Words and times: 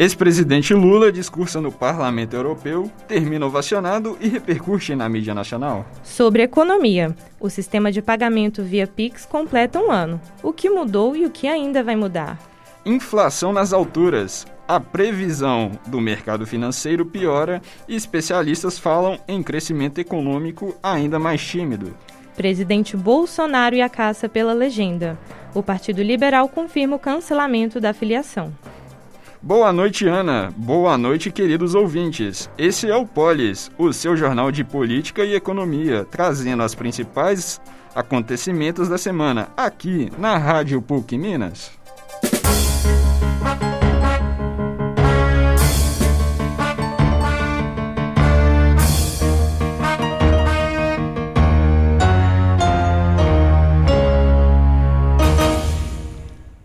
Ex-presidente 0.00 0.72
Lula 0.72 1.12
discursa 1.12 1.60
no 1.60 1.70
Parlamento 1.70 2.34
Europeu, 2.34 2.90
termina 3.06 3.44
ovacionado 3.44 4.16
e 4.18 4.28
repercute 4.28 4.94
na 4.94 5.06
mídia 5.10 5.34
nacional. 5.34 5.84
Sobre 6.02 6.42
economia, 6.42 7.14
o 7.38 7.50
sistema 7.50 7.92
de 7.92 8.00
pagamento 8.00 8.62
via 8.62 8.86
Pix 8.86 9.26
completa 9.26 9.78
um 9.78 9.90
ano. 9.90 10.18
O 10.42 10.54
que 10.54 10.70
mudou 10.70 11.14
e 11.14 11.26
o 11.26 11.30
que 11.30 11.46
ainda 11.46 11.84
vai 11.84 11.96
mudar? 11.96 12.38
Inflação 12.86 13.52
nas 13.52 13.74
alturas. 13.74 14.46
A 14.66 14.80
previsão 14.80 15.72
do 15.86 16.00
mercado 16.00 16.46
financeiro 16.46 17.04
piora 17.04 17.60
e 17.86 17.94
especialistas 17.94 18.78
falam 18.78 19.18
em 19.28 19.42
crescimento 19.42 19.98
econômico 19.98 20.74
ainda 20.82 21.18
mais 21.18 21.44
tímido. 21.44 21.94
Presidente 22.34 22.96
Bolsonaro 22.96 23.76
e 23.76 23.82
a 23.82 23.88
caça 23.90 24.30
pela 24.30 24.54
legenda. 24.54 25.18
O 25.54 25.62
Partido 25.62 26.02
Liberal 26.02 26.48
confirma 26.48 26.96
o 26.96 26.98
cancelamento 26.98 27.78
da 27.78 27.92
filiação. 27.92 28.50
Boa 29.42 29.72
noite, 29.72 30.06
Ana. 30.06 30.52
Boa 30.54 30.98
noite, 30.98 31.30
queridos 31.30 31.74
ouvintes. 31.74 32.50
Esse 32.58 32.90
é 32.90 32.94
o 32.94 33.06
Polis, 33.06 33.70
o 33.78 33.90
seu 33.90 34.14
jornal 34.14 34.52
de 34.52 34.62
política 34.62 35.24
e 35.24 35.34
economia, 35.34 36.04
trazendo 36.04 36.62
as 36.62 36.74
principais 36.74 37.58
acontecimentos 37.94 38.86
da 38.86 38.98
semana 38.98 39.48
aqui 39.56 40.12
na 40.18 40.36
Rádio 40.36 40.82
PUC 40.82 41.16
Minas. 41.16 41.79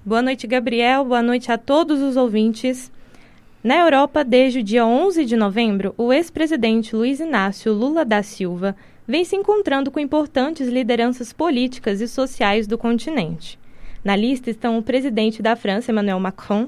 Boa 0.07 0.21
noite, 0.21 0.45
Gabriel. 0.45 1.03
Boa 1.03 1.23
noite 1.23 1.51
a 1.51 1.57
todos 1.57 1.99
os 1.99 2.15
ouvintes. 2.15 2.91
Na 3.63 3.79
Europa, 3.79 4.23
desde 4.23 4.59
o 4.59 4.63
dia 4.63 4.85
11 4.85 5.25
de 5.25 5.35
novembro, 5.35 5.95
o 5.97 6.13
ex-presidente 6.13 6.95
Luiz 6.95 7.19
Inácio 7.19 7.73
Lula 7.73 8.05
da 8.05 8.21
Silva 8.21 8.75
vem 9.07 9.25
se 9.25 9.35
encontrando 9.35 9.89
com 9.89 9.99
importantes 9.99 10.67
lideranças 10.67 11.33
políticas 11.33 12.01
e 12.01 12.07
sociais 12.07 12.67
do 12.67 12.77
continente. 12.77 13.57
Na 14.03 14.15
lista 14.15 14.51
estão 14.51 14.77
o 14.77 14.83
presidente 14.83 15.41
da 15.41 15.55
França, 15.55 15.91
Emmanuel 15.91 16.19
Macron, 16.19 16.67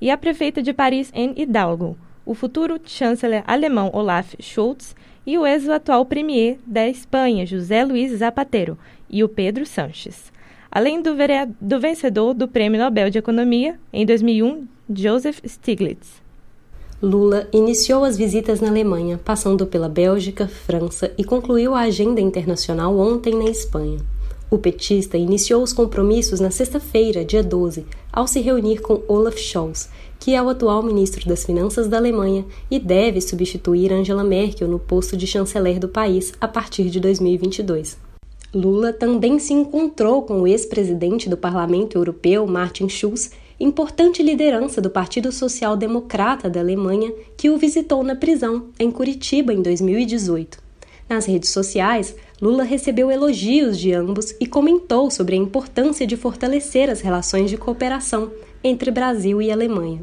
e 0.00 0.08
a 0.08 0.16
prefeita 0.16 0.62
de 0.62 0.72
Paris, 0.72 1.10
Anne 1.12 1.34
Hidalgo, 1.36 1.98
o 2.24 2.34
futuro 2.34 2.80
chanceler 2.84 3.42
alemão 3.48 3.90
Olaf 3.92 4.36
Scholz 4.38 4.94
e 5.26 5.36
o 5.36 5.44
ex-atual 5.44 6.06
premier 6.06 6.56
da 6.64 6.86
Espanha, 6.86 7.44
José 7.44 7.84
Luiz 7.84 8.12
Zapatero, 8.12 8.78
e 9.10 9.24
o 9.24 9.28
Pedro 9.28 9.66
Sanches 9.66 10.35
além 10.76 11.00
do, 11.00 11.12
do 11.58 11.80
vencedor 11.80 12.34
do 12.34 12.46
Prêmio 12.46 12.78
Nobel 12.78 13.08
de 13.08 13.16
Economia 13.16 13.80
em 13.90 14.04
2001, 14.04 14.68
Joseph 14.94 15.40
Stiglitz. 15.46 16.20
Lula 17.02 17.48
iniciou 17.50 18.04
as 18.04 18.18
visitas 18.18 18.60
na 18.60 18.68
Alemanha, 18.68 19.18
passando 19.24 19.66
pela 19.66 19.88
Bélgica, 19.88 20.46
França 20.46 21.10
e 21.16 21.24
concluiu 21.24 21.74
a 21.74 21.80
agenda 21.80 22.20
internacional 22.20 22.94
ontem 22.98 23.34
na 23.34 23.48
Espanha. 23.48 24.00
O 24.50 24.58
petista 24.58 25.16
iniciou 25.16 25.62
os 25.62 25.72
compromissos 25.72 26.40
na 26.40 26.50
sexta-feira, 26.50 27.24
dia 27.24 27.42
12, 27.42 27.86
ao 28.12 28.26
se 28.26 28.40
reunir 28.40 28.82
com 28.82 29.00
Olaf 29.08 29.38
Scholz, 29.38 29.88
que 30.20 30.34
é 30.34 30.42
o 30.42 30.50
atual 30.50 30.82
ministro 30.82 31.26
das 31.26 31.42
Finanças 31.42 31.88
da 31.88 31.96
Alemanha 31.96 32.44
e 32.70 32.78
deve 32.78 33.22
substituir 33.22 33.94
Angela 33.94 34.22
Merkel 34.22 34.68
no 34.68 34.78
posto 34.78 35.16
de 35.16 35.26
chanceler 35.26 35.78
do 35.78 35.88
país 35.88 36.34
a 36.38 36.46
partir 36.46 36.90
de 36.90 37.00
2022. 37.00 38.04
Lula 38.54 38.92
também 38.92 39.38
se 39.38 39.52
encontrou 39.52 40.22
com 40.22 40.40
o 40.40 40.46
ex-presidente 40.46 41.28
do 41.28 41.36
Parlamento 41.36 41.98
Europeu, 41.98 42.46
Martin 42.46 42.88
Schulz, 42.88 43.32
importante 43.58 44.22
liderança 44.22 44.80
do 44.80 44.88
Partido 44.88 45.32
Social 45.32 45.76
Democrata 45.76 46.48
da 46.48 46.60
Alemanha, 46.60 47.12
que 47.36 47.50
o 47.50 47.58
visitou 47.58 48.02
na 48.02 48.14
prisão, 48.14 48.66
em 48.78 48.90
Curitiba, 48.90 49.52
em 49.52 49.60
2018. 49.60 50.58
Nas 51.08 51.26
redes 51.26 51.50
sociais, 51.50 52.14
Lula 52.40 52.62
recebeu 52.62 53.10
elogios 53.10 53.78
de 53.78 53.92
ambos 53.92 54.34
e 54.40 54.46
comentou 54.46 55.10
sobre 55.10 55.34
a 55.34 55.38
importância 55.38 56.06
de 56.06 56.16
fortalecer 56.16 56.88
as 56.88 57.00
relações 57.00 57.50
de 57.50 57.56
cooperação 57.56 58.30
entre 58.62 58.90
Brasil 58.90 59.42
e 59.42 59.50
Alemanha. 59.50 60.02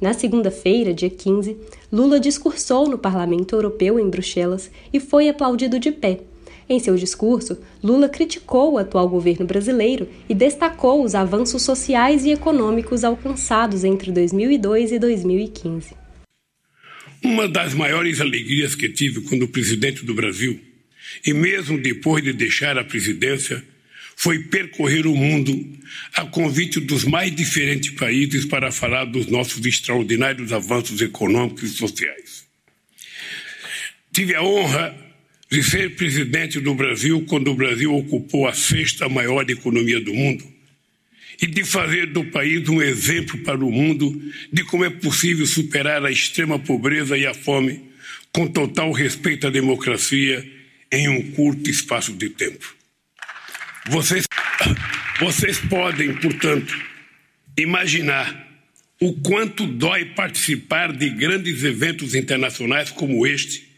Na 0.00 0.12
segunda-feira, 0.12 0.92
dia 0.92 1.10
15, 1.10 1.56
Lula 1.92 2.20
discursou 2.20 2.88
no 2.88 2.98
Parlamento 2.98 3.54
Europeu 3.54 3.98
em 3.98 4.10
Bruxelas 4.10 4.70
e 4.92 5.00
foi 5.00 5.28
aplaudido 5.28 5.78
de 5.78 5.92
pé 5.92 6.20
em 6.68 6.78
seu 6.78 6.96
discurso, 6.96 7.58
Lula 7.82 8.08
criticou 8.08 8.72
o 8.72 8.78
atual 8.78 9.08
governo 9.08 9.46
brasileiro 9.46 10.08
e 10.28 10.34
destacou 10.34 11.04
os 11.04 11.14
avanços 11.14 11.62
sociais 11.62 12.24
e 12.24 12.30
econômicos 12.30 13.04
alcançados 13.04 13.84
entre 13.84 14.10
2002 14.10 14.92
e 14.92 14.98
2015. 14.98 15.94
Uma 17.22 17.48
das 17.48 17.74
maiores 17.74 18.20
alegrias 18.20 18.74
que 18.74 18.88
tive 18.88 19.22
quando 19.22 19.48
presidente 19.48 20.04
do 20.04 20.14
Brasil, 20.14 20.60
e 21.24 21.32
mesmo 21.32 21.80
depois 21.80 22.22
de 22.22 22.32
deixar 22.32 22.78
a 22.78 22.84
presidência, 22.84 23.62
foi 24.16 24.38
percorrer 24.38 25.06
o 25.06 25.14
mundo 25.14 25.52
a 26.14 26.24
convite 26.24 26.80
dos 26.80 27.04
mais 27.04 27.34
diferentes 27.34 27.90
países 27.90 28.44
para 28.44 28.70
falar 28.70 29.04
dos 29.04 29.26
nossos 29.26 29.64
extraordinários 29.66 30.52
avanços 30.52 31.00
econômicos 31.00 31.72
e 31.72 31.76
sociais. 31.76 32.44
Tive 34.12 34.34
a 34.34 34.42
honra 34.42 35.03
de 35.54 35.62
ser 35.62 35.94
presidente 35.94 36.58
do 36.58 36.74
Brasil 36.74 37.24
quando 37.28 37.52
o 37.52 37.54
Brasil 37.54 37.94
ocupou 37.94 38.48
a 38.48 38.52
sexta 38.52 39.08
maior 39.08 39.48
economia 39.48 40.00
do 40.00 40.12
mundo 40.12 40.44
e 41.40 41.46
de 41.46 41.62
fazer 41.62 42.06
do 42.06 42.24
país 42.24 42.68
um 42.68 42.82
exemplo 42.82 43.38
para 43.38 43.64
o 43.64 43.70
mundo 43.70 44.20
de 44.52 44.64
como 44.64 44.84
é 44.84 44.90
possível 44.90 45.46
superar 45.46 46.04
a 46.04 46.10
extrema 46.10 46.58
pobreza 46.58 47.16
e 47.16 47.24
a 47.24 47.32
fome 47.32 47.80
com 48.32 48.48
total 48.48 48.90
respeito 48.90 49.46
à 49.46 49.50
democracia 49.50 50.44
em 50.90 51.08
um 51.08 51.30
curto 51.30 51.70
espaço 51.70 52.12
de 52.12 52.30
tempo. 52.30 52.74
Vocês, 53.86 54.26
vocês 55.20 55.60
podem, 55.60 56.14
portanto, 56.14 56.76
imaginar 57.56 58.44
o 59.00 59.12
quanto 59.20 59.68
dói 59.68 60.04
participar 60.04 60.92
de 60.92 61.10
grandes 61.10 61.62
eventos 61.62 62.12
internacionais 62.12 62.90
como 62.90 63.24
este 63.24 63.73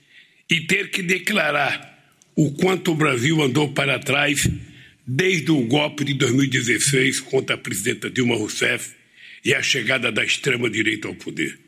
e 0.50 0.60
ter 0.62 0.90
que 0.90 1.02
declarar 1.02 1.94
o 2.34 2.52
quanto 2.52 2.92
o 2.92 2.94
Brasil 2.94 3.42
andou 3.42 3.72
para 3.72 3.98
trás 3.98 4.48
desde 5.06 5.50
o 5.50 5.62
golpe 5.62 6.04
de 6.04 6.14
2016 6.14 7.20
contra 7.20 7.54
a 7.54 7.58
presidenta 7.58 8.10
Dilma 8.10 8.36
Rousseff 8.36 8.90
e 9.44 9.54
a 9.54 9.62
chegada 9.62 10.10
da 10.10 10.24
extrema-direita 10.24 11.08
ao 11.08 11.14
poder. 11.14 11.58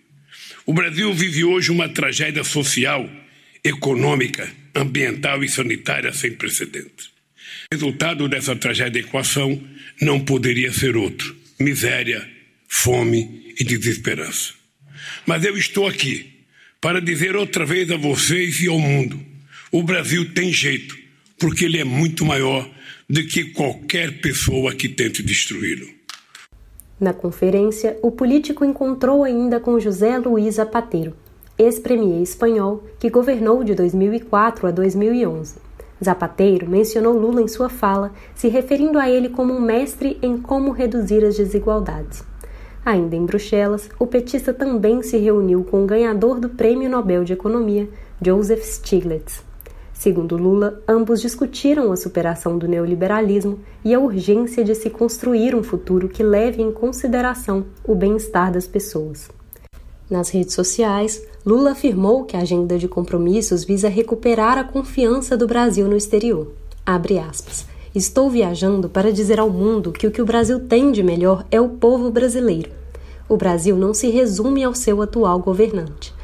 O 0.67 0.75
Brasil 0.75 1.13
vive 1.15 1.45
hoje 1.45 1.71
uma 1.71 1.89
tragédia 1.89 2.45
social, 2.45 3.09
econômica, 3.65 4.51
ambiental 4.75 5.43
e 5.43 5.49
sanitária 5.49 6.13
sem 6.13 6.33
precedentes. 6.33 7.07
O 7.71 7.75
resultado 7.75 8.29
dessa 8.29 8.55
tragédia 8.55 9.01
equação 9.01 9.63
não 10.01 10.21
poderia 10.21 10.73
ser 10.73 10.97
outro: 10.97 11.35
miséria, 11.59 12.29
fome 12.69 13.55
e 13.59 13.65
desesperança. 13.65 14.53
Mas 15.25 15.45
eu 15.45 15.57
estou 15.57 15.87
aqui 15.87 16.38
para 16.81 17.01
dizer 17.01 17.37
outra 17.37 17.65
vez 17.65 17.91
a 17.91 17.97
vocês 17.97 18.61
e 18.61 18.69
ao 18.69 18.79
mundo: 18.79 19.19
o 19.73 19.83
Brasil 19.83 20.33
tem 20.33 20.53
jeito, 20.53 20.97
porque 21.39 21.65
ele 21.65 21.79
é 21.79 21.85
muito 21.85 22.25
maior 22.25 22.69
do 23.09 23.25
que 23.27 23.53
qualquer 23.53 24.21
pessoa 24.21 24.75
que 24.75 24.89
tente 24.89 25.23
destruí-lo. 25.23 25.89
Na 27.01 27.13
conferência, 27.13 27.97
o 28.03 28.11
político 28.11 28.65
encontrou 28.65 29.23
ainda 29.23 29.61
com 29.61 29.79
José 29.79 30.19
Luiz 30.19 30.57
Zapatero, 30.57 31.17
ex-premier 31.57 32.23
espanhol 32.23 32.85
que 32.99 33.09
governou 33.09 33.63
de 33.63 33.75
2004 33.75 34.67
a 34.67 34.71
2011. 34.71 35.57
Zapatero 36.05 36.69
mencionou 36.69 37.19
Lula 37.19 37.43
em 37.43 37.49
sua 37.49 37.69
fala, 37.69 38.13
se 38.35 38.49
referindo 38.49 38.99
a 38.99 39.09
ele 39.09 39.29
como 39.29 39.53
um 39.53 39.61
mestre 39.61 40.19
em 40.23 40.37
como 40.39 40.71
reduzir 40.71 41.25
as 41.25 41.37
desigualdades. 41.37 42.23
Ainda 42.89 43.15
em 43.15 43.27
Bruxelas, 43.27 43.91
o 43.99 44.07
petista 44.07 44.51
também 44.51 45.03
se 45.03 45.19
reuniu 45.19 45.63
com 45.63 45.85
o 45.85 45.87
ganhador 45.87 46.41
do 46.41 46.49
Prêmio 46.49 46.89
Nobel 46.89 47.23
de 47.23 47.35
Economia, 47.35 47.87
Joseph 48.25 48.63
Stiglitz. 48.63 49.43
Segundo 49.93 50.39
Lula, 50.39 50.81
ambos 50.89 51.21
discutiram 51.21 51.93
a 51.93 51.99
superação 51.99 52.57
do 52.57 52.67
neoliberalismo 52.67 53.59
e 53.85 53.93
a 53.93 54.01
urgência 54.01 54.65
de 54.65 54.75
se 54.75 54.89
construir 54.89 55.55
um 55.55 55.63
futuro 55.63 56.09
que 56.09 56.23
leve 56.23 56.63
em 56.63 56.73
consideração 56.73 57.67
o 57.85 57.95
bem-estar 57.95 58.51
das 58.51 58.67
pessoas. 58.67 59.29
Nas 60.09 60.31
redes 60.31 60.55
sociais, 60.55 61.23
Lula 61.45 61.73
afirmou 61.73 62.25
que 62.25 62.39
a 62.39 62.41
agenda 62.41 62.79
de 62.79 62.89
compromissos 62.89 63.65
visa 63.65 63.91
recuperar 63.91 64.57
a 64.57 64.65
confiança 64.65 65.37
do 65.37 65.47
Brasil 65.47 65.87
no 65.87 65.95
exterior. 65.95 66.55
Abre 66.87 67.19
aspas. 67.19 67.67
Estou 67.95 68.29
viajando 68.29 68.89
para 68.89 69.11
dizer 69.11 69.41
ao 69.41 69.49
mundo 69.49 69.93
que 69.93 70.07
o 70.07 70.11
que 70.11 70.21
o 70.21 70.27
Brasil 70.27 70.61
tem 70.61 70.93
de 70.93 71.03
melhor 71.03 71.47
é 71.51 71.59
o 71.59 71.71
povo 71.71 72.11
brasileiro. 72.11 72.71
O 73.27 73.37
Brasil 73.37 73.77
não 73.77 73.95
se 73.95 74.09
resume 74.09 74.63
ao 74.63 74.75
seu 74.75 75.01
atual 75.01 75.39
governante. 75.39 76.15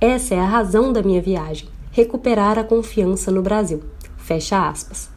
Essa 0.00 0.36
é 0.36 0.38
a 0.38 0.46
razão 0.46 0.92
da 0.92 1.02
minha 1.02 1.20
viagem: 1.20 1.68
recuperar 1.90 2.56
a 2.56 2.64
confiança 2.64 3.32
no 3.32 3.42
Brasil. 3.42 3.82
Fecha 4.16 4.68
aspas. 4.68 5.10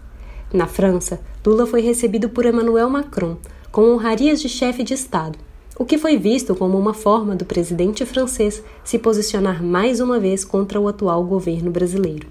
Na 0.51 0.65
França, 0.65 1.19
Lula 1.45 1.67
foi 1.67 1.81
recebido 1.81 2.29
por 2.29 2.45
Emmanuel 2.45 2.89
Macron 2.89 3.37
com 3.71 3.93
honrarias 3.93 4.41
de 4.41 4.49
chefe 4.49 4.83
de 4.83 4.93
Estado. 4.93 5.37
o 5.77 5.85
que 5.85 5.97
foi 5.97 6.17
visto 6.17 6.53
como 6.53 6.77
uma 6.77 6.93
forma 6.93 7.35
do 7.35 7.45
presidente 7.45 8.05
francês 8.05 8.61
se 8.83 8.99
posicionar 8.99 9.63
mais 9.63 9.99
uma 9.99 10.19
vez 10.19 10.45
contra 10.45 10.79
o 10.79 10.87
atual 10.87 11.23
governo 11.23 11.71
brasileiro. 11.71 12.27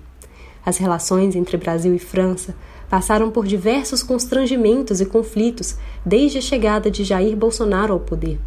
As 0.70 0.78
relações 0.78 1.34
entre 1.34 1.56
Brasil 1.56 1.92
e 1.96 1.98
França 1.98 2.54
passaram 2.88 3.28
por 3.28 3.44
diversos 3.44 4.04
constrangimentos 4.04 5.00
e 5.00 5.04
conflitos 5.04 5.74
desde 6.06 6.38
a 6.38 6.40
chegada 6.40 6.88
de 6.88 7.02
Jair 7.02 7.34
Bolsonaro 7.34 7.92
ao 7.92 7.98
poder. 7.98 8.38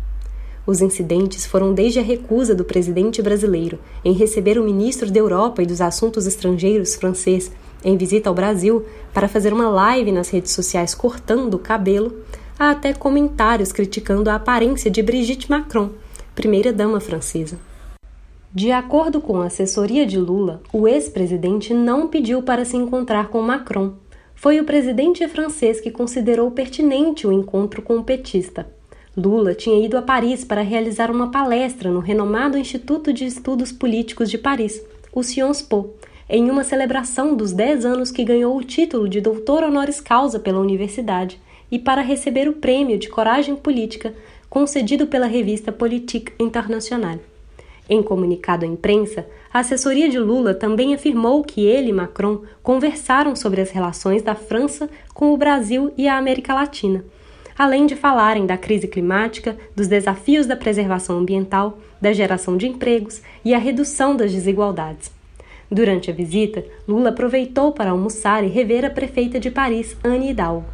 Os 0.65 0.79
incidentes 0.79 1.45
foram 1.45 1.73
desde 1.73 1.99
a 1.99 2.01
recusa 2.01 2.55
do 2.55 2.63
presidente 2.63 3.21
brasileiro 3.21 3.77
em 4.05 4.13
receber 4.13 4.57
o 4.57 4.63
ministro 4.63 5.11
da 5.11 5.19
Europa 5.19 5.61
e 5.61 5.65
dos 5.65 5.81
Assuntos 5.81 6.25
Estrangeiros 6.25 6.95
francês 6.95 7.51
em 7.83 7.97
visita 7.97 8.29
ao 8.29 8.35
Brasil 8.35 8.85
para 9.13 9.27
fazer 9.27 9.51
uma 9.51 9.67
live 9.67 10.13
nas 10.13 10.29
redes 10.29 10.53
sociais 10.53 10.95
cortando 10.95 11.55
o 11.55 11.59
cabelo, 11.59 12.19
a 12.57 12.71
até 12.71 12.93
comentários 12.93 13.73
criticando 13.73 14.29
a 14.29 14.35
aparência 14.35 14.89
de 14.89 15.03
Brigitte 15.03 15.51
Macron, 15.51 15.89
primeira-dama 16.33 17.01
francesa. 17.01 17.59
De 18.55 18.71
acordo 18.71 19.19
com 19.19 19.41
a 19.41 19.47
assessoria 19.47 20.05
de 20.05 20.19
Lula, 20.19 20.61
o 20.71 20.88
ex-presidente 20.88 21.73
não 21.73 22.07
pediu 22.07 22.44
para 22.44 22.63
se 22.63 22.77
encontrar 22.77 23.29
com 23.29 23.41
Macron. 23.41 23.94
Foi 24.35 24.59
o 24.59 24.63
presidente 24.63 25.27
francês 25.27 25.81
que 25.81 25.89
considerou 25.89 26.51
pertinente 26.51 27.25
o 27.25 27.31
encontro 27.31 27.81
com 27.81 27.97
o 27.97 28.03
petista. 28.03 28.67
Lula 29.17 29.55
tinha 29.55 29.83
ido 29.83 29.97
a 29.97 30.03
Paris 30.03 30.45
para 30.45 30.61
realizar 30.61 31.09
uma 31.09 31.31
palestra 31.31 31.89
no 31.89 32.00
renomado 32.00 32.55
Instituto 32.55 33.11
de 33.11 33.25
Estudos 33.25 33.71
Políticos 33.71 34.29
de 34.29 34.38
Paris, 34.38 34.79
o 35.11 35.23
Sciences 35.23 35.63
Po, 35.63 35.89
em 36.29 36.51
uma 36.51 36.63
celebração 36.63 37.35
dos 37.35 37.53
10 37.53 37.88
anos 37.88 38.11
que 38.11 38.23
ganhou 38.23 38.56
o 38.56 38.63
título 38.63 39.09
de 39.09 39.19
doutor 39.19 39.63
honoris 39.63 39.99
causa 39.99 40.39
pela 40.39 40.59
universidade 40.59 41.41
e 41.71 41.79
para 41.79 42.03
receber 42.03 42.47
o 42.47 42.53
prêmio 42.53 42.99
de 42.99 43.09
coragem 43.09 43.56
política 43.56 44.13
concedido 44.47 45.07
pela 45.07 45.25
revista 45.25 45.71
Politique 45.71 46.33
Internationale. 46.39 47.32
Em 47.89 48.01
comunicado 48.01 48.65
à 48.65 48.68
imprensa, 48.68 49.25
a 49.53 49.59
assessoria 49.59 50.09
de 50.09 50.19
Lula 50.19 50.53
também 50.53 50.94
afirmou 50.94 51.44
que 51.44 51.65
ele 51.65 51.89
e 51.89 51.94
Macron 51.94 52.41
conversaram 52.62 53.35
sobre 53.35 53.62
as 53.62 53.71
relações 53.71 54.21
da 54.21 54.35
França 54.35 54.89
com 55.13 55.33
o 55.33 55.38
Brasil 55.38 55.91
e 55.97 56.07
a 56.07 56.18
América 56.18 56.53
Latina 56.53 57.03
além 57.57 57.85
de 57.85 57.95
falarem 57.95 58.45
da 58.45 58.57
crise 58.57 58.88
climática, 58.88 59.56
dos 59.75 59.88
desafios 59.88 60.45
da 60.45 60.56
preservação 60.56 61.18
ambiental, 61.18 61.77
da 62.01 62.12
geração 62.12 62.57
de 62.57 62.68
empregos 62.68 63.21
e 63.44 63.53
a 63.53 63.57
redução 63.57 64.15
das 64.15 64.31
desigualdades. 64.31 65.12
Durante 65.69 66.12
a 66.12 66.13
visita, 66.13 66.63
Lula 66.88 67.09
aproveitou 67.09 67.71
para 67.71 67.91
almoçar 67.91 68.44
e 68.44 68.47
rever 68.47 68.85
a 68.85 68.89
prefeita 68.89 69.39
de 69.39 69.50
Paris, 69.50 69.95
Anne 70.03 70.31
Hidalgo. 70.31 70.65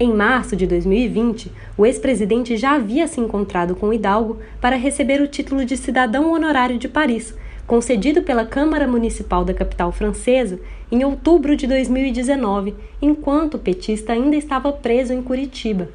Em 0.00 0.14
março 0.14 0.54
de 0.54 0.64
2020, 0.64 1.50
o 1.76 1.84
ex-presidente 1.84 2.56
já 2.56 2.76
havia 2.76 3.08
se 3.08 3.20
encontrado 3.20 3.74
com 3.74 3.92
Hidalgo 3.92 4.38
para 4.60 4.76
receber 4.76 5.20
o 5.20 5.26
título 5.26 5.64
de 5.64 5.76
cidadão 5.76 6.32
honorário 6.32 6.78
de 6.78 6.88
Paris, 6.88 7.34
concedido 7.66 8.22
pela 8.22 8.46
Câmara 8.46 8.86
Municipal 8.86 9.44
da 9.44 9.52
capital 9.52 9.90
francesa 9.90 10.60
em 10.92 11.04
outubro 11.04 11.56
de 11.56 11.66
2019, 11.66 12.76
enquanto 13.02 13.54
o 13.54 13.58
petista 13.58 14.12
ainda 14.12 14.36
estava 14.36 14.70
preso 14.70 15.12
em 15.12 15.20
Curitiba. 15.20 15.88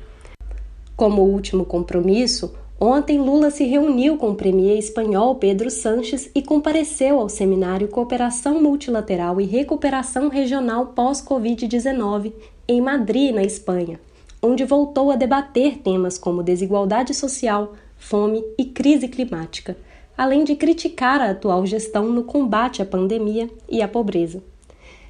Como 0.98 1.22
último 1.22 1.64
compromisso, 1.64 2.54
ontem 2.78 3.20
Lula 3.20 3.52
se 3.52 3.64
reuniu 3.64 4.18
com 4.18 4.32
o 4.32 4.36
premier 4.36 4.78
espanhol 4.78 5.36
Pedro 5.36 5.72
Sanches 5.72 6.30
e 6.36 6.42
compareceu 6.42 7.22
ao 7.22 7.30
seminário 7.30 7.88
Cooperação 7.88 8.62
Multilateral 8.62 9.40
e 9.40 9.46
Recuperação 9.46 10.28
Regional 10.28 10.88
pós-Covid-19 10.88 12.34
em 12.68 12.81
Madrid, 12.81 13.33
na 13.33 13.44
Espanha, 13.44 14.00
onde 14.42 14.63
voltou 14.63 15.12
a 15.12 15.15
debater 15.15 15.77
temas 15.77 16.18
como 16.18 16.44
desigualdade 16.44 17.13
social, 17.13 17.74
fome 17.98 18.44
e 18.57 18.65
crise 18.65 19.07
climática, 19.07 19.77
além 20.18 20.44
de 20.44 20.56
criticar 20.56 21.21
a 21.21 21.31
atual 21.31 21.65
gestão 21.65 22.10
no 22.10 22.24
combate 22.24 22.81
à 22.81 22.86
pandemia 22.86 23.50
e 23.69 23.81
à 23.81 23.88
pobreza. 23.88 24.44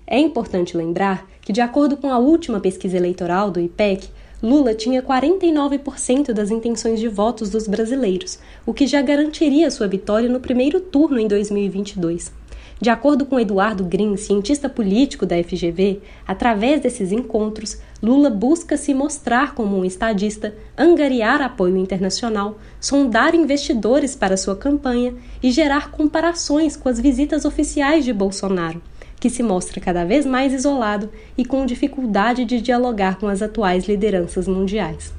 É 0.05 0.19
importante 0.19 0.75
lembrar 0.75 1.27
que, 1.41 1.53
de 1.53 1.61
acordo 1.61 1.97
com 1.97 2.09
a 2.09 2.17
última 2.17 2.59
pesquisa 2.59 2.97
eleitoral 2.97 3.51
do 3.51 3.59
IPEC, 3.59 4.09
Lula 4.41 4.73
tinha 4.73 5.01
49% 5.01 6.33
das 6.33 6.51
intenções 6.51 6.99
de 6.99 7.07
votos 7.07 7.49
dos 7.49 7.65
brasileiros, 7.65 8.39
o 8.65 8.73
que 8.73 8.85
já 8.85 9.01
garantiria 9.01 9.71
sua 9.71 9.87
vitória 9.87 10.27
no 10.27 10.41
primeiro 10.41 10.81
turno 10.81 11.17
em 11.17 11.27
2022. 11.27 12.42
De 12.79 12.89
acordo 12.89 13.25
com 13.25 13.39
Eduardo 13.39 13.83
Green, 13.83 14.17
cientista 14.17 14.67
político 14.67 15.25
da 15.25 15.41
FGV, 15.41 16.01
através 16.27 16.81
desses 16.81 17.11
encontros, 17.11 17.79
Lula 18.01 18.29
busca 18.29 18.75
se 18.75 18.93
mostrar 18.93 19.55
como 19.55 19.77
um 19.77 19.85
estadista, 19.85 20.53
angariar 20.77 21.41
apoio 21.41 21.77
internacional, 21.77 22.59
sondar 22.79 23.35
investidores 23.35 24.15
para 24.15 24.35
sua 24.35 24.55
campanha 24.55 25.13
e 25.41 25.51
gerar 25.51 25.91
comparações 25.91 26.75
com 26.75 26.89
as 26.89 26.99
visitas 26.99 27.45
oficiais 27.45 28.03
de 28.03 28.11
Bolsonaro, 28.11 28.81
que 29.19 29.29
se 29.29 29.41
mostra 29.41 29.79
cada 29.79 30.03
vez 30.03 30.25
mais 30.25 30.51
isolado 30.51 31.09
e 31.37 31.45
com 31.45 31.65
dificuldade 31.65 32.43
de 32.43 32.59
dialogar 32.59 33.17
com 33.17 33.27
as 33.27 33.41
atuais 33.41 33.87
lideranças 33.87 34.47
mundiais. 34.47 35.13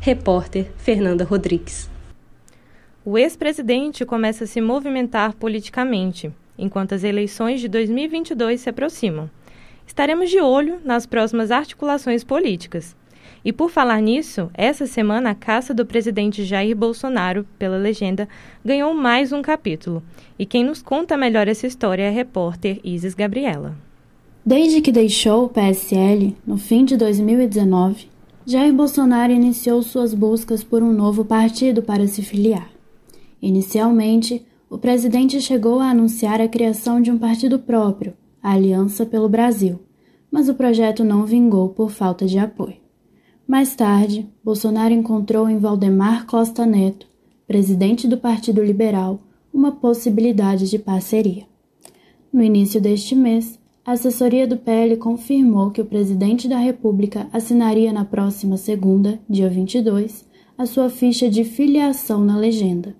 Repórter 0.00 0.70
Fernanda 0.78 1.24
Rodrigues. 1.24 1.90
O 3.04 3.18
ex-presidente 3.18 4.06
começa 4.06 4.44
a 4.44 4.46
se 4.46 4.62
movimentar 4.62 5.34
politicamente, 5.34 6.32
enquanto 6.58 6.94
as 6.94 7.04
eleições 7.04 7.60
de 7.60 7.68
2022 7.68 8.60
se 8.60 8.68
aproximam. 8.70 9.30
Estaremos 9.86 10.30
de 10.30 10.40
olho 10.40 10.80
nas 10.84 11.06
próximas 11.06 11.50
articulações 11.50 12.24
políticas. 12.24 12.96
E 13.44 13.52
por 13.52 13.70
falar 13.70 14.00
nisso, 14.00 14.50
essa 14.54 14.86
semana 14.86 15.30
a 15.30 15.34
caça 15.34 15.74
do 15.74 15.84
presidente 15.84 16.44
Jair 16.44 16.74
Bolsonaro, 16.74 17.46
pela 17.58 17.76
legenda, 17.76 18.28
ganhou 18.64 18.94
mais 18.94 19.32
um 19.32 19.42
capítulo. 19.42 20.02
E 20.38 20.46
quem 20.46 20.64
nos 20.64 20.80
conta 20.80 21.16
melhor 21.16 21.46
essa 21.46 21.66
história 21.66 22.04
é 22.04 22.08
a 22.08 22.12
repórter 22.12 22.80
Isis 22.82 23.14
Gabriela. 23.14 23.76
Desde 24.44 24.80
que 24.80 24.92
deixou 24.92 25.44
o 25.44 25.48
PSL, 25.48 26.36
no 26.46 26.56
fim 26.56 26.84
de 26.84 26.96
2019, 26.96 28.08
Jair 28.46 28.72
Bolsonaro 28.72 29.32
iniciou 29.32 29.82
suas 29.82 30.12
buscas 30.12 30.62
por 30.62 30.82
um 30.82 30.92
novo 30.92 31.24
partido 31.24 31.82
para 31.82 32.06
se 32.06 32.22
filiar. 32.22 32.70
Inicialmente, 33.40 34.44
o 34.68 34.78
presidente 34.78 35.40
chegou 35.40 35.80
a 35.80 35.90
anunciar 35.90 36.40
a 36.40 36.48
criação 36.48 37.00
de 37.00 37.10
um 37.10 37.18
partido 37.18 37.58
próprio, 37.58 38.14
a 38.42 38.52
Aliança 38.52 39.06
pelo 39.06 39.28
Brasil, 39.28 39.80
mas 40.30 40.48
o 40.48 40.54
projeto 40.54 41.04
não 41.04 41.24
vingou 41.24 41.68
por 41.68 41.90
falta 41.90 42.26
de 42.26 42.38
apoio. 42.38 42.76
Mais 43.46 43.76
tarde, 43.76 44.26
Bolsonaro 44.42 44.92
encontrou 44.92 45.48
em 45.48 45.58
Valdemar 45.58 46.26
Costa 46.26 46.64
Neto, 46.64 47.06
presidente 47.46 48.08
do 48.08 48.16
Partido 48.16 48.62
Liberal, 48.62 49.20
uma 49.52 49.70
possibilidade 49.70 50.68
de 50.68 50.78
parceria. 50.78 51.44
No 52.32 52.42
início 52.42 52.80
deste 52.80 53.14
mês, 53.14 53.58
a 53.84 53.92
assessoria 53.92 54.46
do 54.46 54.56
PL 54.56 54.96
confirmou 54.96 55.70
que 55.70 55.80
o 55.80 55.84
presidente 55.84 56.48
da 56.48 56.56
República 56.56 57.28
assinaria 57.32 57.92
na 57.92 58.04
próxima 58.04 58.56
segunda, 58.56 59.20
dia 59.28 59.48
22, 59.48 60.24
a 60.56 60.64
sua 60.64 60.88
ficha 60.88 61.28
de 61.28 61.44
filiação 61.44 62.24
na 62.24 62.36
legenda. 62.36 62.96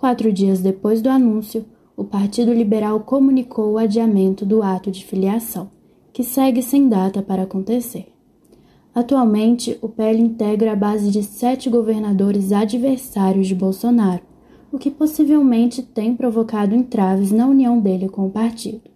Quatro 0.00 0.32
dias 0.32 0.60
depois 0.60 1.02
do 1.02 1.10
anúncio, 1.10 1.66
o 1.94 2.02
Partido 2.02 2.54
Liberal 2.54 3.00
comunicou 3.00 3.72
o 3.72 3.76
adiamento 3.76 4.46
do 4.46 4.62
ato 4.62 4.90
de 4.90 5.04
filiação, 5.04 5.70
que 6.10 6.24
segue 6.24 6.62
sem 6.62 6.88
data 6.88 7.20
para 7.20 7.42
acontecer. 7.42 8.06
Atualmente, 8.94 9.76
o 9.82 9.90
PL 9.90 10.18
integra 10.22 10.72
a 10.72 10.74
base 10.74 11.10
de 11.10 11.22
sete 11.22 11.68
governadores 11.68 12.50
adversários 12.50 13.46
de 13.46 13.54
Bolsonaro, 13.54 14.22
o 14.72 14.78
que 14.78 14.90
possivelmente 14.90 15.82
tem 15.82 16.16
provocado 16.16 16.74
entraves 16.74 17.30
na 17.30 17.46
união 17.46 17.78
dele 17.78 18.08
com 18.08 18.26
o 18.26 18.30
partido. 18.30 18.88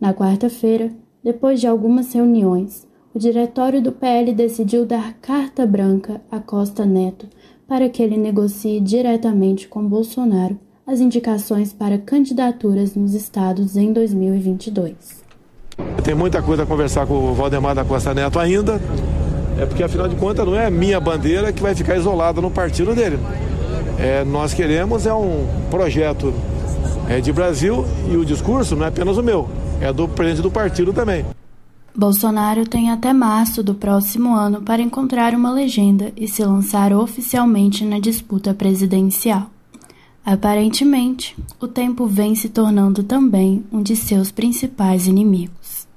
Na 0.00 0.14
quarta-feira, 0.14 0.90
depois 1.22 1.60
de 1.60 1.66
algumas 1.66 2.14
reuniões, 2.14 2.88
o 3.12 3.18
diretório 3.18 3.82
do 3.82 3.92
PL 3.92 4.32
decidiu 4.32 4.86
dar 4.86 5.12
carta 5.20 5.66
branca 5.66 6.22
a 6.30 6.40
Costa 6.40 6.86
Neto 6.86 7.28
para 7.70 7.88
que 7.88 8.02
ele 8.02 8.16
negocie 8.16 8.80
diretamente 8.80 9.68
com 9.68 9.86
Bolsonaro 9.86 10.58
as 10.84 10.98
indicações 10.98 11.72
para 11.72 11.98
candidaturas 11.98 12.96
nos 12.96 13.14
estados 13.14 13.76
em 13.76 13.92
2022. 13.92 15.22
Tem 16.02 16.12
muita 16.12 16.42
coisa 16.42 16.64
a 16.64 16.66
conversar 16.66 17.06
com 17.06 17.30
o 17.30 17.32
Valdemar 17.32 17.76
da 17.76 17.84
Costa 17.84 18.12
Neto 18.12 18.40
ainda, 18.40 18.80
é 19.56 19.64
porque 19.64 19.84
afinal 19.84 20.08
de 20.08 20.16
contas 20.16 20.44
não 20.44 20.56
é 20.56 20.68
minha 20.68 20.98
bandeira 20.98 21.52
que 21.52 21.62
vai 21.62 21.72
ficar 21.72 21.96
isolada 21.96 22.40
no 22.40 22.50
partido 22.50 22.92
dele. 22.92 23.20
É, 24.00 24.24
nós 24.24 24.52
queremos 24.52 25.06
é 25.06 25.14
um 25.14 25.46
projeto 25.70 26.34
é, 27.08 27.20
de 27.20 27.32
Brasil 27.32 27.84
e 28.10 28.16
o 28.16 28.24
discurso 28.24 28.74
não 28.74 28.84
é 28.84 28.88
apenas 28.88 29.16
o 29.16 29.22
meu, 29.22 29.48
é 29.80 29.92
do 29.92 30.08
presidente 30.08 30.42
do 30.42 30.50
partido 30.50 30.92
também. 30.92 31.24
Bolsonaro 31.94 32.66
tem 32.66 32.90
até 32.90 33.12
março 33.12 33.62
do 33.62 33.74
próximo 33.74 34.34
ano 34.34 34.62
para 34.62 34.80
encontrar 34.80 35.34
uma 35.34 35.50
legenda 35.50 36.12
e 36.16 36.28
se 36.28 36.44
lançar 36.44 36.92
oficialmente 36.92 37.84
na 37.84 37.98
disputa 37.98 38.54
presidencial. 38.54 39.50
Aparentemente, 40.24 41.36
o 41.58 41.66
tempo 41.66 42.06
vem 42.06 42.34
se 42.34 42.48
tornando 42.48 43.02
também 43.02 43.64
um 43.72 43.82
de 43.82 43.96
seus 43.96 44.30
principais 44.30 45.06
inimigos. 45.06 45.88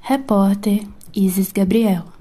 Repórter 0.00 0.86
Isis 1.14 1.50
Gabriela. 1.50 2.12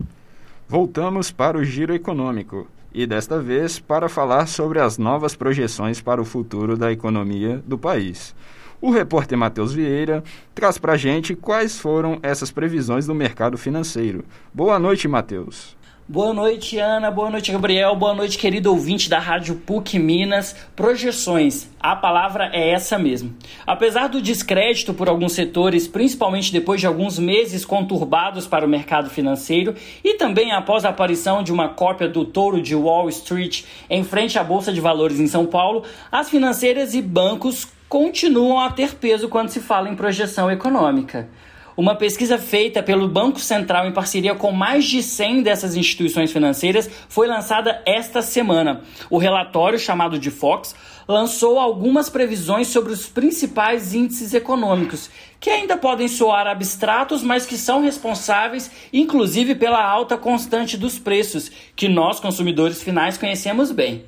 Voltamos 0.67 1.31
para 1.31 1.57
o 1.57 1.63
giro 1.63 1.93
econômico. 1.93 2.67
e 2.91 3.05
desta 3.05 3.39
vez 3.39 3.79
para 3.79 4.09
falar 4.09 4.47
sobre 4.47 4.79
as 4.79 4.97
novas 4.97 5.35
projeções 5.35 6.01
para 6.01 6.19
o 6.19 6.25
futuro 6.25 6.75
da 6.75 6.91
economia 6.91 7.63
do 7.67 7.77
país. 7.77 8.33
O 8.81 8.91
repórter 8.91 9.37
Matheus 9.37 9.73
Vieira 9.73 10.23
traz 10.55 10.77
para 10.77 10.95
gente 10.95 11.35
quais 11.35 11.77
foram 11.77 12.17
essas 12.23 12.49
previsões 12.49 13.05
do 13.05 13.13
mercado 13.13 13.57
financeiro. 13.57 14.23
Boa 14.53 14.79
noite, 14.79 15.05
Matheus. 15.05 15.77
Boa 16.07 16.33
noite, 16.33 16.79
Ana. 16.79 17.11
Boa 17.11 17.29
noite, 17.29 17.51
Gabriel. 17.51 17.93
Boa 17.95 18.15
noite, 18.15 18.37
querido 18.37 18.71
ouvinte 18.71 19.09
da 19.09 19.19
Rádio 19.19 19.55
PUC 19.55 19.99
Minas. 19.99 20.55
Projeções. 20.77 21.69
A 21.79 21.93
palavra 21.93 22.49
é 22.53 22.71
essa 22.71 22.97
mesmo. 22.97 23.35
Apesar 23.67 24.07
do 24.07 24.21
descrédito 24.21 24.93
por 24.93 25.09
alguns 25.09 25.33
setores, 25.33 25.85
principalmente 25.87 26.51
depois 26.51 26.79
de 26.79 26.87
alguns 26.87 27.19
meses 27.19 27.65
conturbados 27.65 28.47
para 28.47 28.65
o 28.65 28.69
mercado 28.69 29.09
financeiro 29.09 29.75
e 30.03 30.15
também 30.15 30.53
após 30.53 30.85
a 30.85 30.89
aparição 30.89 31.43
de 31.43 31.51
uma 31.51 31.67
cópia 31.67 32.07
do 32.07 32.23
touro 32.23 32.61
de 32.61 32.73
Wall 32.73 33.09
Street 33.09 33.65
em 33.89 34.03
frente 34.03 34.39
à 34.39 34.43
Bolsa 34.43 34.71
de 34.71 34.81
Valores 34.81 35.19
em 35.19 35.27
São 35.27 35.45
Paulo, 35.45 35.83
as 36.11 36.29
financeiras 36.29 36.95
e 36.95 37.01
bancos 37.01 37.67
continuam 37.89 38.59
a 38.59 38.69
ter 38.69 38.93
peso 38.95 39.27
quando 39.27 39.49
se 39.49 39.59
fala 39.59 39.89
em 39.89 39.95
projeção 39.95 40.49
econômica. 40.49 41.27
Uma 41.75 41.95
pesquisa 41.95 42.37
feita 42.37 42.83
pelo 42.83 43.07
Banco 43.07 43.39
Central 43.39 43.87
em 43.87 43.93
parceria 43.93 44.35
com 44.35 44.51
mais 44.51 44.85
de 44.85 45.01
100 45.01 45.43
dessas 45.43 45.75
instituições 45.75 46.31
financeiras 46.31 46.89
foi 47.07 47.25
lançada 47.25 47.81
esta 47.85 48.21
semana. 48.21 48.81
O 49.09 49.17
relatório, 49.17 49.79
chamado 49.79 50.19
de 50.19 50.29
Fox, 50.29 50.75
lançou 51.07 51.57
algumas 51.57 52.09
previsões 52.09 52.67
sobre 52.67 52.91
os 52.91 53.07
principais 53.07 53.95
índices 53.95 54.33
econômicos, 54.33 55.09
que 55.39 55.49
ainda 55.49 55.77
podem 55.77 56.07
soar 56.09 56.47
abstratos, 56.47 57.23
mas 57.23 57.45
que 57.45 57.57
são 57.57 57.81
responsáveis, 57.81 58.69
inclusive, 58.91 59.55
pela 59.55 59.81
alta 59.81 60.17
constante 60.17 60.77
dos 60.77 60.99
preços, 60.99 61.49
que 61.75 61.87
nós, 61.87 62.19
consumidores 62.19 62.83
finais, 62.83 63.17
conhecemos 63.17 63.71
bem. 63.71 64.03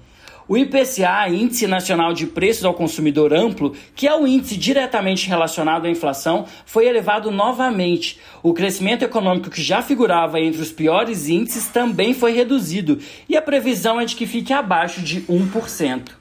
O 0.47 0.57
IPCA, 0.57 1.29
Índice 1.29 1.67
Nacional 1.67 2.13
de 2.13 2.25
Preços 2.27 2.65
ao 2.65 2.73
Consumidor 2.73 3.33
Amplo, 3.33 3.75
que 3.95 4.07
é 4.07 4.15
o 4.15 4.27
índice 4.27 4.57
diretamente 4.57 5.27
relacionado 5.27 5.85
à 5.85 5.89
inflação, 5.89 6.45
foi 6.65 6.87
elevado 6.87 7.31
novamente. 7.31 8.19
O 8.43 8.53
crescimento 8.53 9.03
econômico 9.03 9.49
que 9.49 9.61
já 9.61 9.81
figurava 9.81 10.39
entre 10.39 10.61
os 10.61 10.71
piores 10.71 11.29
índices 11.29 11.67
também 11.67 12.13
foi 12.13 12.33
reduzido 12.33 12.99
e 13.29 13.37
a 13.37 13.41
previsão 13.41 13.99
é 13.99 14.05
de 14.05 14.15
que 14.15 14.25
fique 14.25 14.53
abaixo 14.53 15.01
de 15.01 15.21
1%. 15.21 16.20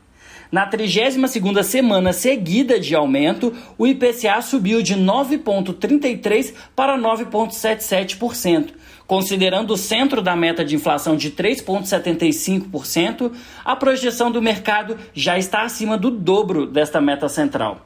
Na 0.50 0.68
32ª 0.68 1.62
semana 1.62 2.12
seguida 2.12 2.80
de 2.80 2.94
aumento, 2.94 3.54
o 3.78 3.86
IPCA 3.86 4.42
subiu 4.42 4.82
de 4.82 4.96
9,33% 4.96 6.54
para 6.74 6.98
9,77%, 6.98 8.80
Considerando 9.10 9.72
o 9.72 9.76
centro 9.76 10.22
da 10.22 10.36
meta 10.36 10.64
de 10.64 10.76
inflação 10.76 11.16
de 11.16 11.32
3,75%, 11.32 13.32
a 13.64 13.74
projeção 13.74 14.30
do 14.30 14.40
mercado 14.40 14.96
já 15.12 15.36
está 15.36 15.62
acima 15.62 15.98
do 15.98 16.12
dobro 16.12 16.64
desta 16.64 17.00
meta 17.00 17.28
central. 17.28 17.84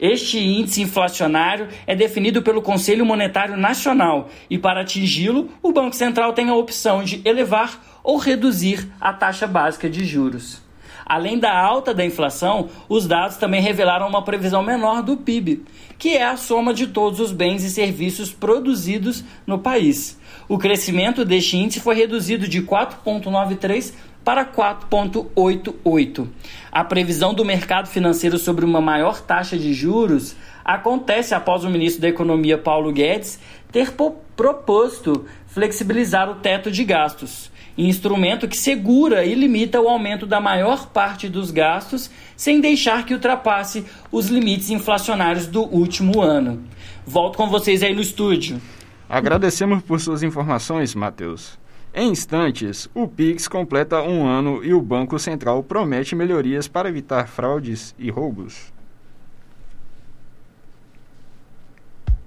Este 0.00 0.40
índice 0.40 0.82
inflacionário 0.82 1.68
é 1.86 1.94
definido 1.94 2.42
pelo 2.42 2.60
Conselho 2.60 3.06
Monetário 3.06 3.56
Nacional 3.56 4.28
e, 4.50 4.58
para 4.58 4.80
atingi-lo, 4.80 5.48
o 5.62 5.70
Banco 5.70 5.94
Central 5.94 6.32
tem 6.32 6.48
a 6.48 6.56
opção 6.56 7.04
de 7.04 7.22
elevar 7.24 7.80
ou 8.02 8.16
reduzir 8.16 8.84
a 9.00 9.12
taxa 9.12 9.46
básica 9.46 9.88
de 9.88 10.04
juros. 10.04 10.63
Além 11.06 11.38
da 11.38 11.56
alta 11.56 11.92
da 11.92 12.04
inflação, 12.04 12.68
os 12.88 13.06
dados 13.06 13.36
também 13.36 13.60
revelaram 13.60 14.08
uma 14.08 14.22
previsão 14.22 14.62
menor 14.62 15.02
do 15.02 15.16
PIB, 15.16 15.64
que 15.98 16.16
é 16.16 16.24
a 16.24 16.36
soma 16.36 16.72
de 16.72 16.86
todos 16.86 17.20
os 17.20 17.32
bens 17.32 17.62
e 17.62 17.70
serviços 17.70 18.32
produzidos 18.32 19.22
no 19.46 19.58
país. 19.58 20.18
O 20.48 20.58
crescimento 20.58 21.24
deste 21.24 21.56
índice 21.56 21.80
foi 21.80 21.94
reduzido 21.94 22.48
de 22.48 22.62
4,93 22.62 23.92
para 24.24 24.44
4,88. 24.44 26.26
A 26.72 26.82
previsão 26.82 27.34
do 27.34 27.44
mercado 27.44 27.88
financeiro 27.88 28.38
sobre 28.38 28.64
uma 28.64 28.80
maior 28.80 29.20
taxa 29.20 29.58
de 29.58 29.74
juros 29.74 30.34
acontece 30.64 31.34
após 31.34 31.62
o 31.62 31.70
ministro 31.70 32.00
da 32.00 32.08
Economia 32.08 32.56
Paulo 32.56 32.90
Guedes 32.90 33.38
ter 33.70 33.92
proposto 34.34 35.26
flexibilizar 35.46 36.30
o 36.30 36.36
teto 36.36 36.70
de 36.70 36.84
gastos, 36.84 37.50
instrumento 37.76 38.46
que 38.46 38.56
segura 38.56 39.24
e 39.24 39.34
limita 39.34 39.80
o 39.80 39.88
aumento 39.88 40.26
da 40.26 40.40
maior 40.40 40.86
parte 40.88 41.28
dos 41.28 41.50
gastos 41.50 42.10
sem 42.36 42.60
deixar 42.60 43.04
que 43.04 43.14
ultrapasse 43.14 43.84
os 44.12 44.26
limites 44.26 44.70
inflacionários 44.70 45.46
do 45.46 45.62
último 45.62 46.20
ano. 46.20 46.62
Volto 47.06 47.36
com 47.36 47.48
vocês 47.48 47.82
aí 47.82 47.94
no 47.94 48.00
estúdio. 48.00 48.60
Agradecemos 49.08 49.82
por 49.82 50.00
suas 50.00 50.22
informações, 50.22 50.94
Matheus. 50.94 51.58
Em 51.92 52.10
instantes, 52.10 52.88
o 52.92 53.06
Pix 53.06 53.46
completa 53.46 54.02
um 54.02 54.26
ano 54.26 54.64
e 54.64 54.74
o 54.74 54.80
Banco 54.80 55.18
Central 55.18 55.62
promete 55.62 56.16
melhorias 56.16 56.66
para 56.66 56.88
evitar 56.88 57.28
fraudes 57.28 57.94
e 57.98 58.10
roubos. 58.10 58.72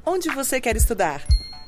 Onde 0.05 0.29
você 0.29 0.61
quer 0.61 0.77
estudar? 0.77 1.21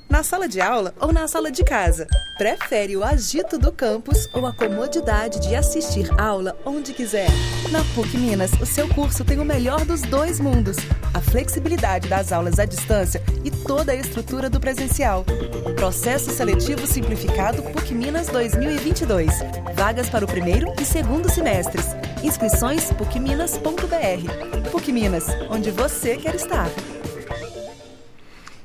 Na 0.10 0.24
sala 0.24 0.50
de 0.50 0.60
aula 0.60 0.92
ou 1.00 1.14
na 1.14 1.28
sala 1.28 1.52
de 1.52 1.64
casa? 1.64 2.08
Prefere 2.36 2.98
o 2.98 3.04
agito 3.04 3.60
do 3.60 3.72
campus 3.72 4.28
ou 4.34 4.48
a 4.48 4.52
comodidade 4.52 5.40
de 5.40 5.56
assistir 5.56 6.10
aula 6.20 6.58
onde 6.66 6.94
quiser? 6.94 7.30
Na 7.70 7.84
PUC 7.94 8.18
Minas, 8.18 8.52
o 8.60 8.66
seu 8.66 8.90
curso 8.90 9.24
tem 9.24 9.38
o 9.40 9.46
melhor 9.46 9.86
dos 9.86 10.02
dois 10.02 10.40
mundos: 10.40 10.78
a 11.14 11.22
flexibilidade 11.22 12.08
das 12.08 12.32
aulas 12.32 12.58
à 12.58 12.66
distância 12.66 13.22
e 13.46 13.52
toda 13.52 13.92
a 13.92 13.96
estrutura 13.96 14.50
do 14.50 14.60
presencial. 14.60 15.24
Processo 15.76 16.32
seletivo 16.32 16.88
simplificado 16.88 17.62
PUC 17.62 17.94
Minas 17.94 18.30
2022. 18.30 19.32
Vagas 19.76 20.10
para 20.10 20.26
o 20.26 20.28
primeiro 20.28 20.74
e 20.82 20.86
segundo 20.86 21.30
semestres. 21.30 21.86
Inscrições 22.24 22.92
pucminas.br. 22.94 24.72
PUC 24.72 24.92
Minas, 24.92 25.28
onde 25.52 25.70
você 25.70 26.18
quer 26.18 26.34
estar. 26.34 26.68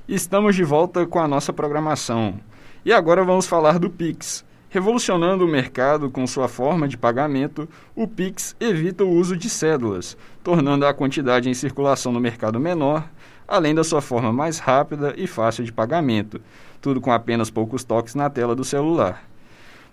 Estamos 0.06 0.54
de 0.54 0.62
volta 0.62 1.06
com 1.06 1.18
a 1.18 1.26
nossa 1.26 1.50
programação. 1.50 2.38
E 2.84 2.92
agora 2.92 3.25
vamos 3.25 3.46
falar 3.46 3.78
do 3.78 3.88
Pix. 3.88 4.44
Revolucionando 4.68 5.46
o 5.46 5.49
mercado 5.49 6.11
com 6.11 6.26
sua 6.26 6.46
forma 6.46 6.87
de 6.87 6.99
pagamento, 6.99 7.66
o 7.96 8.06
Pix 8.06 8.54
evita 8.61 9.02
o 9.02 9.11
uso 9.11 9.34
de 9.34 9.49
cédulas, 9.49 10.14
tornando 10.42 10.84
a 10.84 10.92
quantidade 10.92 11.49
em 11.49 11.54
circulação 11.54 12.12
no 12.12 12.20
mercado 12.20 12.61
menor, 12.61 13.08
além 13.49 13.75
da 13.75 13.82
sua 13.82 14.02
forma 14.02 14.30
mais 14.30 14.58
rápida 14.58 15.14
e 15.16 15.26
fácil 15.26 15.64
de 15.64 15.73
pagamento, 15.73 16.38
tudo 16.82 17.00
com 17.00 17.11
apenas 17.11 17.49
poucos 17.49 17.82
toques 17.82 18.14
na 18.14 18.28
tela 18.28 18.54
do 18.54 18.62
celular. 18.62 19.25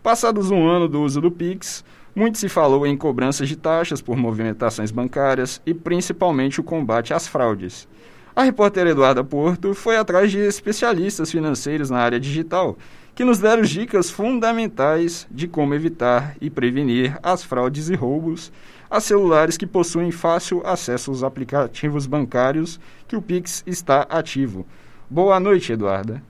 Passados 0.04 0.52
um 0.52 0.68
ano 0.68 0.90
do 0.90 1.02
uso 1.04 1.22
do 1.22 1.32
Pix, 1.32 1.86
muito 2.14 2.38
se 2.38 2.50
falou 2.50 2.86
em 2.86 2.98
cobranças 2.98 3.48
de 3.48 3.56
taxas 3.56 4.02
por 4.02 4.18
movimentações 4.18 4.92
bancárias 4.92 5.62
e 5.66 5.74
principalmente 5.74 6.60
o 6.60 6.64
combate 6.64 7.14
às 7.14 7.30
fraudes. 7.30 7.88
A 8.34 8.44
repórter 8.44 8.88
Eduarda 8.88 9.24
Porto 9.26 9.74
foi 9.74 9.98
atrás 9.98 10.32
de 10.32 10.40
especialistas 10.40 11.30
financeiros 11.30 11.90
na 11.90 12.00
área 12.00 12.20
digital, 12.20 12.78
que 13.14 13.26
nos 13.26 13.40
deram 13.40 13.62
dicas 13.64 14.10
fundamentais 14.10 15.28
de 15.30 15.50
como 15.50 15.74
evitar 15.74 16.38
e 16.40 16.50
prevenir 16.50 17.20
as 17.22 17.44
fraudes 17.44 17.90
e 17.90 17.96
roubos 17.96 18.50
a 18.90 19.02
celulares 19.02 19.58
que 19.58 19.68
possuem 19.68 20.12
fácil 20.12 20.62
acesso 20.66 21.12
aos 21.12 21.24
aplicativos 21.24 22.06
bancários 22.06 22.80
que 23.06 23.18
o 23.18 23.22
Pix 23.22 23.64
está 23.68 24.04
ativo. 24.10 24.66
Boa 25.10 25.38
noite, 25.38 25.74
Eduarda. 25.74 26.24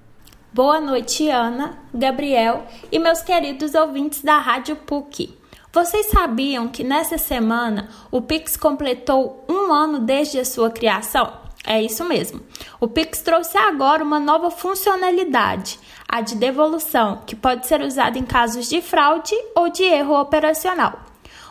Boa 0.51 0.81
noite, 0.81 1.29
Ana, 1.29 1.77
Gabriel 1.93 2.65
e 2.91 2.97
meus 2.97 3.21
queridos 3.21 3.75
ouvintes 3.75 4.23
da 4.23 4.39
Rádio 4.39 4.75
PUC. 4.75 5.37
Vocês 5.71 6.07
sabiam 6.07 6.67
que 6.67 6.83
nessa 6.83 7.17
semana 7.17 7.89
o 8.11 8.21
Pix 8.21 8.57
completou 8.57 9.45
um 9.47 9.71
ano 9.71 9.99
desde 9.99 10.39
a 10.39 10.45
sua 10.45 10.69
criação? 10.69 11.40
É 11.65 11.81
isso 11.81 12.03
mesmo. 12.03 12.41
O 12.79 12.87
Pix 12.87 13.21
trouxe 13.21 13.57
agora 13.57 14.03
uma 14.03 14.19
nova 14.19 14.49
funcionalidade, 14.49 15.79
a 16.07 16.21
de 16.21 16.35
devolução, 16.35 17.21
que 17.25 17.35
pode 17.35 17.67
ser 17.67 17.81
usada 17.81 18.17
em 18.17 18.23
casos 18.23 18.67
de 18.67 18.81
fraude 18.81 19.35
ou 19.55 19.69
de 19.69 19.83
erro 19.83 20.19
operacional. 20.19 20.99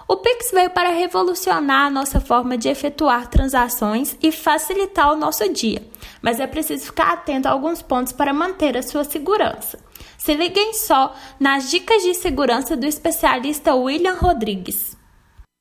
O 0.09 0.17
Pix 0.17 0.50
veio 0.52 0.71
para 0.71 0.90
revolucionar 0.90 1.87
a 1.87 1.90
nossa 1.90 2.21
forma 2.21 2.59
de 2.59 2.69
efetuar 2.69 3.29
transações 3.29 4.17
e 4.21 4.33
facilitar 4.33 5.12
o 5.12 5.17
nosso 5.17 5.49
dia, 5.52 5.87
mas 6.21 6.40
é 6.40 6.47
preciso 6.49 6.87
ficar 6.87 7.12
atento 7.12 7.47
a 7.47 7.52
alguns 7.52 7.81
pontos 7.81 8.12
para 8.12 8.33
manter 8.33 8.76
a 8.76 8.83
sua 8.83 9.05
segurança. 9.05 9.79
Se 10.19 10.35
liguem 10.35 10.75
só 10.75 11.14
nas 11.38 11.71
dicas 11.71 12.02
de 12.02 12.14
segurança 12.14 12.76
do 12.76 12.87
especialista 12.87 13.76
William 13.76 14.17
Rodrigues 14.17 15.00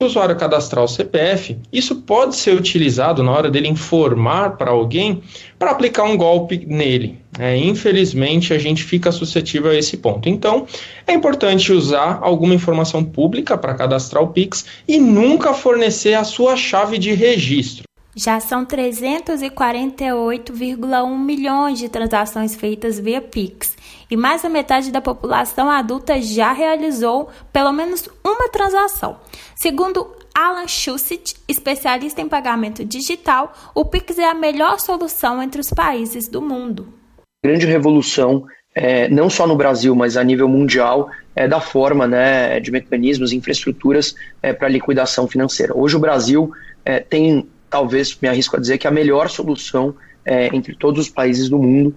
o 0.01 0.05
usuário 0.05 0.37
cadastrar 0.37 0.81
o 0.81 0.87
CPF, 0.87 1.57
isso 1.73 1.93
pode 2.03 2.37
ser 2.37 2.55
utilizado 2.55 3.21
na 3.21 3.33
hora 3.33 3.51
dele 3.51 3.67
informar 3.67 4.55
para 4.55 4.71
alguém 4.71 5.21
para 5.57 5.71
aplicar 5.71 6.03
um 6.03 6.15
golpe 6.15 6.65
nele. 6.65 7.19
É, 7.37 7.57
infelizmente, 7.57 8.53
a 8.53 8.57
gente 8.57 8.81
fica 8.81 9.11
suscetível 9.11 9.71
a 9.71 9.75
esse 9.75 9.97
ponto. 9.97 10.29
Então, 10.29 10.65
é 11.05 11.11
importante 11.11 11.73
usar 11.73 12.19
alguma 12.21 12.55
informação 12.55 13.03
pública 13.03 13.57
para 13.57 13.73
cadastrar 13.73 14.23
o 14.23 14.29
Pix 14.29 14.65
e 14.87 14.97
nunca 14.97 15.53
fornecer 15.53 16.13
a 16.13 16.23
sua 16.23 16.55
chave 16.55 16.97
de 16.97 17.13
registro. 17.13 17.88
Já 18.21 18.41
são 18.41 18.65
348,1 18.65 21.17
milhões 21.17 21.79
de 21.79 21.87
transações 21.87 22.53
feitas 22.53 22.99
via 22.99 23.21
Pix, 23.21 23.77
e 24.11 24.17
mais 24.17 24.41
da 24.41 24.49
metade 24.49 24.91
da 24.91 24.99
população 24.99 25.69
adulta 25.69 26.21
já 26.21 26.51
realizou 26.51 27.29
pelo 27.53 27.71
menos 27.71 28.09
uma 28.21 28.49
transação. 28.49 29.15
Segundo 29.55 30.05
Alan 30.35 30.67
Schussit, 30.67 31.33
especialista 31.47 32.19
em 32.19 32.27
pagamento 32.27 32.83
digital, 32.83 33.53
o 33.73 33.85
Pix 33.85 34.17
é 34.17 34.29
a 34.29 34.33
melhor 34.33 34.81
solução 34.81 35.41
entre 35.41 35.61
os 35.61 35.69
países 35.69 36.27
do 36.27 36.41
mundo. 36.41 36.93
Grande 37.41 37.65
revolução, 37.65 38.45
é, 38.75 39.07
não 39.07 39.29
só 39.29 39.47
no 39.47 39.55
Brasil, 39.55 39.95
mas 39.95 40.17
a 40.17 40.23
nível 40.25 40.49
mundial, 40.49 41.09
é, 41.33 41.47
da 41.47 41.61
forma 41.61 42.05
né, 42.05 42.59
de 42.59 42.69
mecanismos, 42.69 43.31
infraestruturas 43.31 44.13
é, 44.43 44.51
para 44.51 44.67
liquidação 44.67 45.25
financeira. 45.25 45.73
Hoje 45.73 45.95
o 45.95 45.99
Brasil 45.99 46.51
é, 46.83 46.99
tem, 46.99 47.47
talvez 47.69 48.17
me 48.21 48.27
arrisco 48.27 48.57
a 48.57 48.59
dizer, 48.59 48.77
que 48.77 48.87
a 48.87 48.91
melhor 48.91 49.29
solução 49.29 49.95
é, 50.25 50.53
entre 50.55 50.75
todos 50.75 51.07
os 51.07 51.09
países 51.09 51.49
do 51.49 51.57
mundo. 51.57 51.95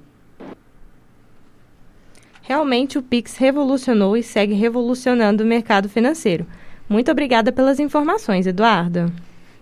Realmente 2.42 2.98
o 2.98 3.02
Pix 3.02 3.36
revolucionou 3.36 4.16
e 4.16 4.22
segue 4.22 4.54
revolucionando 4.54 5.42
o 5.42 5.46
mercado 5.46 5.88
financeiro. 5.88 6.46
Muito 6.88 7.10
obrigada 7.10 7.52
pelas 7.52 7.80
informações, 7.80 8.46
Eduardo. 8.46 9.10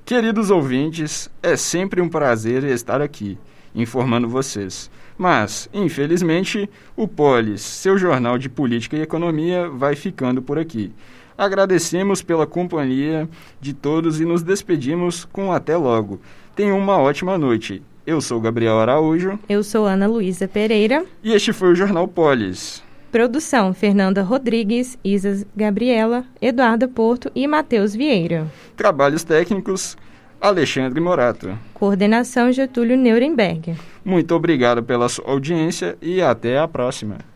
Queridos 0.05 0.51
ouvintes, 0.51 1.31
é 1.43 1.57
sempre 1.57 2.01
um 2.01 2.09
prazer 2.09 2.65
estar 2.65 3.01
aqui, 3.01 3.39
informando 3.75 4.29
vocês. 4.29 4.91
Mas, 5.17 5.69
infelizmente, 5.73 6.69
o 6.97 7.07
Polis, 7.07 7.61
seu 7.61 7.99
jornal 7.99 8.39
de 8.39 8.49
política 8.49 8.97
e 8.97 9.03
economia, 9.03 9.69
vai 9.69 9.95
ficando 9.95 10.41
por 10.41 10.59
aqui. 10.59 10.93
Agradecemos 11.41 12.21
pela 12.21 12.47
companhia 12.47 13.27
de 13.59 13.73
todos 13.73 14.21
e 14.21 14.27
nos 14.27 14.43
despedimos 14.43 15.25
com 15.25 15.51
até 15.51 15.75
logo. 15.75 16.21
Tenham 16.55 16.79
uma 16.79 16.99
ótima 16.99 17.39
noite. 17.39 17.83
Eu 18.07 18.21
sou 18.21 18.39
Gabriel 18.39 18.79
Araújo. 18.79 19.39
Eu 19.49 19.65
sou 19.65 19.87
Ana 19.87 20.07
Luísa 20.07 20.47
Pereira. 20.47 21.03
E 21.25 21.33
este 21.33 21.51
foi 21.51 21.73
o 21.73 21.75
Jornal 21.75 22.07
Polis. 22.07 22.83
Produção: 23.11 23.73
Fernanda 23.73 24.21
Rodrigues, 24.23 24.99
Isa 25.03 25.47
Gabriela, 25.57 26.27
Eduardo 26.43 26.87
Porto 26.91 27.33
e 27.35 27.47
Matheus 27.47 27.95
Vieira. 27.95 28.47
Trabalhos 28.77 29.25
técnicos: 29.25 29.97
Alexandre 30.39 31.01
Morato. 31.01 31.59
Coordenação: 31.73 32.53
Getúlio 32.53 32.99
Nuremberg. 32.99 33.77
Muito 34.05 34.35
obrigado 34.35 34.83
pela 34.83 35.09
sua 35.09 35.31
audiência 35.31 35.97
e 36.03 36.21
até 36.21 36.59
a 36.59 36.69
próxima. 36.69 37.30